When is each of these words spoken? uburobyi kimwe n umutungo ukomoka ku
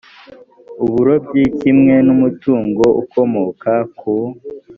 uburobyi 0.85 1.43
kimwe 1.59 1.95
n 2.05 2.09
umutungo 2.15 2.83
ukomoka 3.01 3.71
ku 3.97 4.13